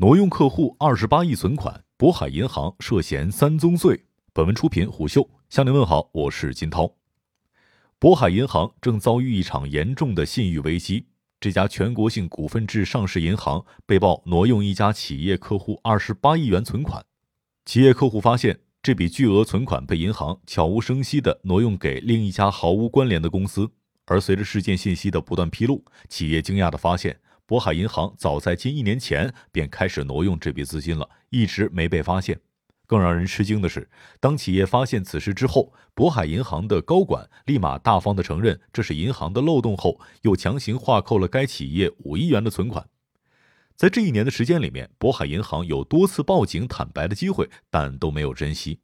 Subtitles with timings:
[0.00, 4.06] 挪用客户二十八亿存款，渤海银行涉嫌三宗罪。
[4.32, 6.94] 本文出品虎嗅，向您问好，我是金涛。
[8.00, 11.04] 渤海银行正遭遇一场严重的信誉危机。
[11.38, 17.04] 这家全国性股份制上市银行被曝挪用一家企业客户二十八亿元存款。
[17.66, 23.70] 企业客户发现这笔巨额存款被银行悄无声息地挪用给另一家毫无关联的公司。
[24.06, 27.20] 而随着事件信息的不断披露，企业惊讶地发现。
[27.50, 32.38] 渤海银行早在近一年前便开始挪用这笔资金了，一直没被发现。
[32.86, 42.88] 更让人吃惊的是，当企业发现此事之后，渤海银行的高管立马大方地承认这是银行的漏洞后，又强行划扣了该企业五亿元的存款。
[43.74, 48.78] 在这一年的时间里面，渤海银行有多次报警坦白的机会，但都没有珍惜。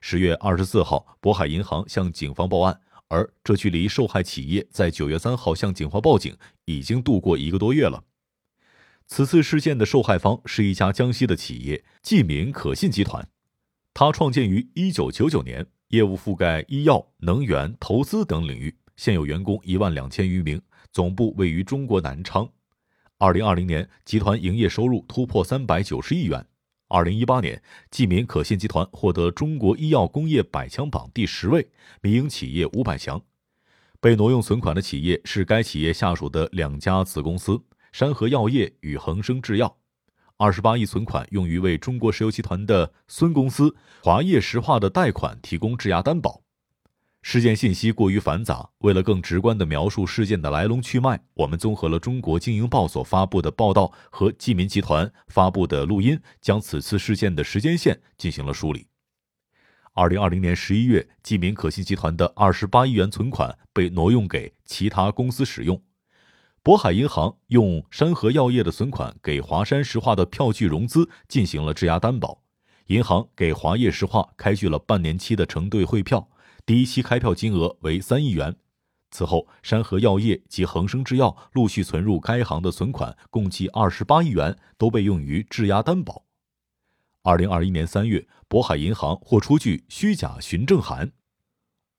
[0.00, 2.80] 十月二十四号，渤海银行向警方报案。
[3.08, 8.04] 而这距离受害企业在九月三号向警方报警已经度过一个多月了。
[9.06, 13.28] 此次事件的受害方是一家江西的企业济民可信集团，
[13.94, 22.50] 它创建于一九九九年，业务覆盖医药、能源、投资等领域，现有员工一万两千余名，总部位于中国南昌。
[23.18, 26.44] 二零二零年，集团营业收入突破三百九十亿元。
[26.88, 31.68] 二零一八年，济民可信集团获得中国医药工业百强榜第十位，
[32.00, 33.20] 民营企业五百强。
[34.00, 39.76] 被挪用存款的企业是该企业下属的两家子公司：山河药业与恒生制药。
[40.36, 46.42] 二十八亿存款用于为中国石油集团的孙公司华业石化的贷款提供质押担保。
[47.28, 58.86] 事件信息过于繁杂，为了更直观地描述事件的来龙去脉，我们综合了中国经营报所发布的报道和济民集团发布的录音，将此次事件的时间线进行了梳理。
[59.92, 65.82] 二零二零年十一月，济民可信集团的二十八亿元存款被挪用给其他公司使用。
[66.62, 72.44] 渤海银行用山河药业的存款给华山石化的票据融资进行了质押担保，
[72.86, 76.28] 银行给华业石化开具了半年期的承兑汇票。
[76.66, 78.56] 第一期开票金额为三亿元，
[79.12, 86.24] 此后山河药业及恒生制药陆续存入该行的存款共计二十八亿元，都被用于质押担保。
[87.22, 91.12] 二零二一年三月，渤海银行或出具虚假询证函。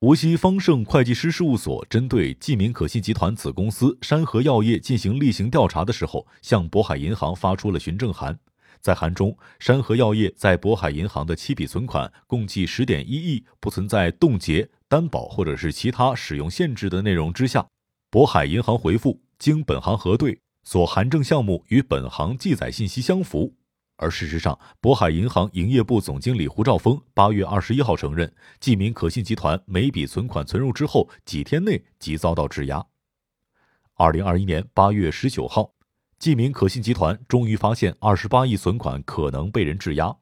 [0.00, 8.40] 无锡方盛会计师事务所针对济民可信集团子公司山河药业进行例行调查的时候，向渤海银行发出了询证函。
[8.80, 17.66] 在函中，山河药业在渤海银行的七笔存款共计十点一亿，不存在冻结、担保或者是其他使用限制的内容之下，
[18.10, 23.54] 渤海银行回复经本行核对，所函证项目与本行记载信息相符。
[23.96, 32.86] 而事实上，渤海银行营业部总经理胡兆峰八月二十一号承认，济民可信集团每笔存款存入之后几天内即遭到质押。
[33.94, 35.75] 二零二一年八月十九号。
[36.18, 40.16] 济民可信集团终于发现二十八亿存款可能被人质押，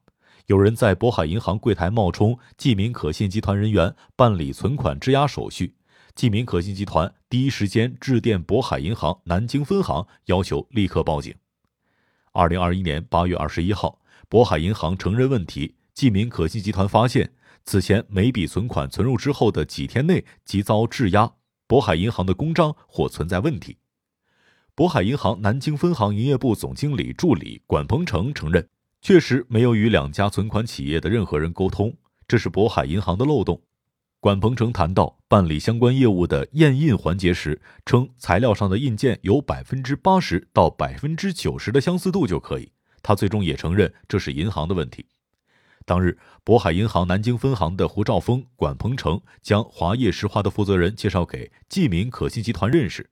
[0.47, 5.73] 有人在渤海银行柜台冒充济民可信集团人员办理存款质押手续。
[6.13, 11.33] 济民可信集团第一时间致电渤海银行南京分行，要求立刻报警。
[12.33, 21.33] 二零二一年八月二十一号，渤海银行承认问题，济民可信集团发现此前每笔存款存入之后的几天内即遭质押，
[21.69, 23.77] 渤海银行的公章或存在问题。
[24.75, 28.67] 渤海银行南京分行营业部总经理助理管鹏程承认，
[29.01, 31.95] 确实没有与两家存款企业的任何人沟通，
[32.27, 33.61] 这是渤海银行的漏洞。
[34.19, 42.69] 管鹏程谈到办理相关业务的验印环节时，称材料上的印件有百分之八十到百分之九十的相似度就可以。
[43.01, 45.05] 他最终也承认这是银行的问题。
[45.85, 53.09] 当日，渤海银行南京分行的胡兆峰、管鹏程将华业石化的负责人介绍给济民可信集团认识。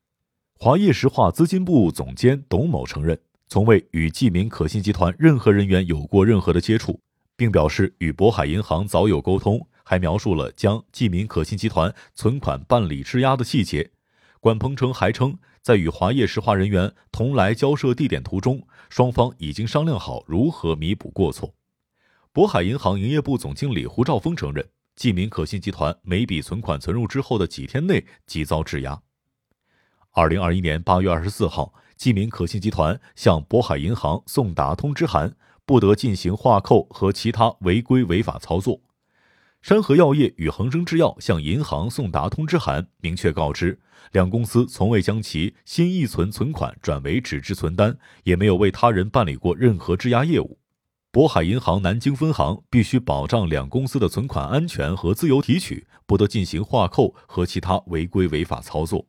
[0.63, 6.97] 华业石化资金部总监董某承认，从未与济民可信集团任何人员有过任何的接触，
[7.35, 13.91] 并表示与渤海银行早有沟通，还描述了将济民可信集团存款办理质押的细节。
[14.39, 21.53] 管鹏程还称，在与华业石化人员同来交涉地点途中，双方已经商量好如何弥补过错。
[22.33, 24.65] 渤海银行营业部总经理胡兆峰承认，
[24.95, 29.01] 济民可信集团每笔存款存入之后的几天内即遭质押。
[30.15, 35.33] 二零二一年八月二十四号，济民可信集团向渤海银行送达通知函，
[35.65, 38.79] 不得进行划扣和其他违规违法操作。
[39.63, 43.79] 山河药业与恒生制药向银行送达通知函，明确告知
[44.11, 50.59] 两公司从未将其新一存存款转为纸质存单，也没有为他人办理过任何质押业务。
[51.11, 59.07] 渤海银行南京分行必须保障两公司的存款安全和自由提取，不得进行划扣和其他违规违法操作。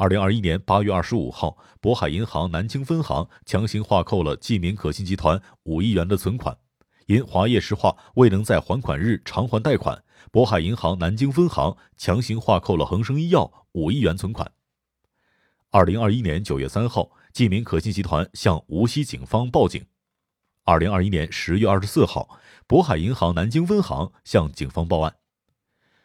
[0.00, 6.56] 二零二一年八月二十五号，渤海银行南京分行强行划扣了济民可信集团五亿元的存款，
[7.04, 10.02] 因华业石化未能在还款日偿还贷款，
[10.32, 14.50] 渤海银行南京分行强行划扣了恒生医药五亿元存款。
[15.70, 19.84] 二零二一年九月三号，济民可信集团向无锡警方报警。
[20.64, 25.16] 二零二一年十月二十四号，渤海银行南京分行向警方报案。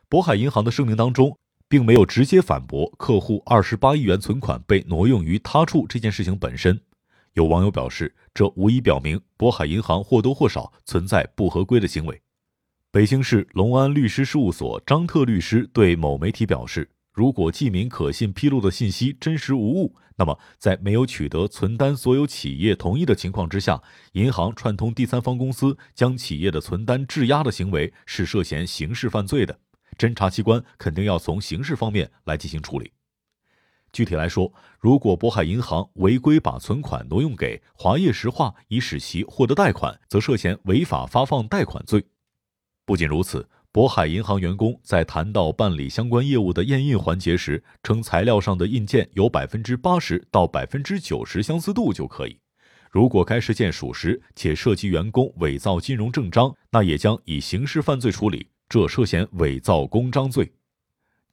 [0.10, 1.40] 渤海银行的声明当中。
[1.68, 6.80] 并没有直接反驳客户二十八亿元存款被挪用于他处这件事情本身。
[7.34, 12.22] 有网友表示，这无疑表明渤海银行或多或少存在不合规的行为。
[12.92, 23.84] 北京市隆安律师事务所张特律师对某媒体表示，如果记名可信披露的信息真实无误，那么在没有取得存单所有企业同意的情况之下，
[24.14, 29.60] 银行串通第三方公司将企业的存单质押的行为是涉嫌刑事犯罪的。
[29.98, 32.92] 侦查机关肯定要从刑事方面来进行处理。
[33.92, 42.06] 具体来说，如果渤海银行违规把存款挪用给华业石化以使其获得贷款，则涉嫌违法发放贷款罪。
[42.86, 52.38] 不仅如此，渤海银行员工在谈到办理相关业务的验印环节时，称材料上的印件有百分之八十到百分之九十相似度就可以。
[52.92, 58.50] 如果该事件属实且涉及员工伪造金融证章，那也将以刑事犯罪处理。
[58.76, 60.52] 这涉嫌伪造公章罪。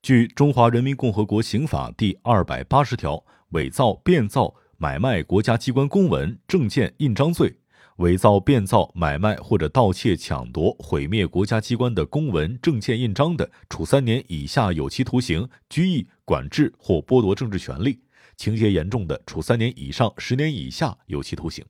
[0.01, 7.49] 据《中华人民共和国刑法》第二百八十条，伪造、变造、买卖国家机关公文、证件、印章罪；
[7.97, 17.95] 伪造、变造、买卖或者盗窃、抢夺、毁灭国家机关的公文、证件、印章的，处三年以下有期徒刑、拘役、管制或剥夺政治权利；
[18.37, 21.65] 情节严重的，处三年以上十年以下有期徒刑。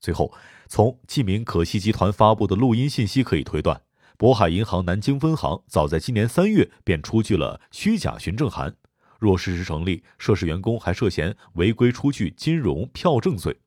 [0.00, 0.32] 最后，
[0.68, 3.78] 从记名可信集团发布的录音信息可以推断。
[4.18, 8.74] 渤海银行南京分行早在今年三月便出具了虚假询证函，
[9.18, 13.58] 若事实成立，涉事员工还涉嫌违规出具金融票证罪。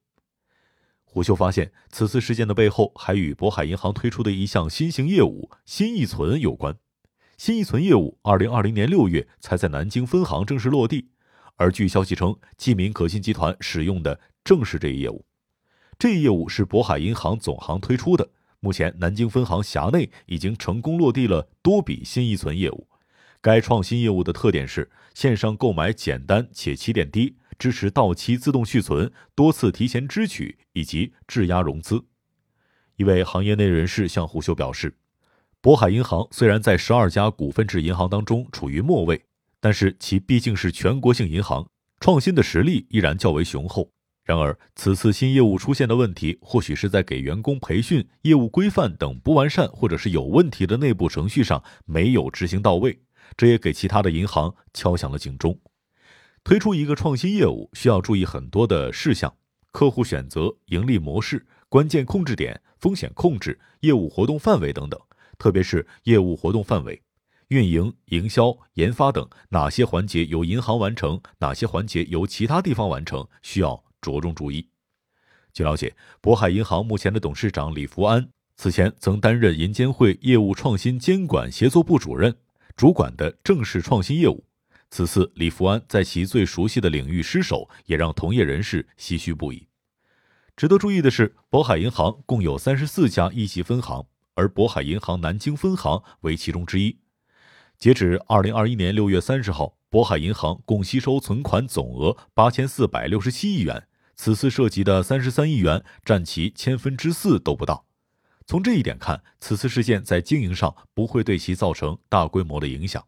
[1.03, 6.75] 胡秀发现，此次事件的背后还与渤海银行推出的一项新型业务——新易存有关。
[7.37, 11.09] 新易存业务二零二零年六月才在南京分行正式落地，
[11.57, 15.25] 而据消息称，济民可信集团使用的正是这一业务。
[15.99, 18.27] 这一业务是渤海银行总行推出的。
[18.61, 22.87] 目前，南京分行辖内已经成功落地了多笔新易存业务。
[23.41, 32.03] 该创新业务的特点是线上购买简单且起点低，支持到期自动续存、多次提前支取以及质押融资。
[32.97, 34.97] 一位行业内人士向胡秀表示，
[35.61, 39.23] 渤海银行虽然在十二家股份制银行当中处于末位，
[39.61, 41.69] 但是其毕竟是全国性银行，
[42.01, 43.89] 创新的实力依然较为雄厚。
[44.29, 52.99] 然而，此次新业务出现的问题，或许是在给员工培训、业务规范等不完善或者是有问题的内部程序上没有执行到位，
[53.35, 55.59] 这也给其他的银行敲响了警钟。
[56.43, 59.33] 推出一个创新业务需要注意很多的事项：
[59.71, 65.01] 客户选择、盈利模式、关键控制点、风险控制、业务活动范围等等。
[65.39, 67.01] 特别是业务活动范围、
[67.47, 73.83] 运营、营销、研发等哪些环节由银行完成，哪些环节由其他地方完成，需要。
[74.01, 74.69] 着重注意。
[75.53, 82.35] 据了解，渤海银行目前的董事长李福安此前曾担任银监会业务创新监管协作部主任，
[82.75, 84.45] 主管的正是创新业务。
[84.91, 89.67] 此次李福安在其最熟悉的领域失手，也让同业人士唏嘘不已。
[90.55, 96.99] 值得注意的是，渤海银行共有三十四家一级分行，而渤海银行南京分行为其中之一。
[97.77, 99.75] 截止二零二一年六月三十号。
[99.91, 103.87] 渤海银行共吸收存款总额八千四百六十七亿元，
[104.21, 107.85] 此次涉及的三十三亿元占其千分之四都不到。
[108.45, 113.01] 从这一点看，此次事件在经营上不会对其造成大规模的影响。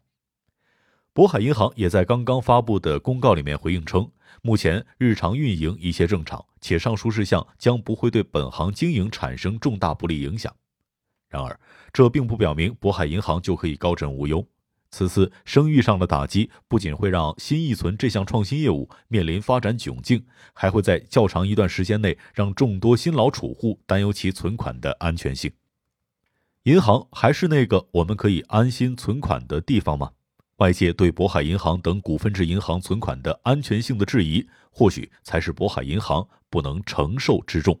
[1.12, 10.50] 渤海银行也在刚刚发布的公告里面回应称，目前日常运营一切正常，且上述事项将不会对本行经营产生重大不利影响。
[11.28, 11.60] 然而，
[11.92, 14.42] 这并不表明渤海银行就可以高枕无忧。
[14.92, 25.50] 此次声誉上的打击，不仅会让新易存这项创新业务面临发展窘境，还会在较长一段时间内让众多新老储户担忧其存款的安全性。
[26.64, 30.12] 银行还是那个我们可以安心存款的地方吗？
[30.58, 37.80] 外界对渤海银行等股份制银行存款的安全性的质疑，或许才是渤海银行不能承受之重。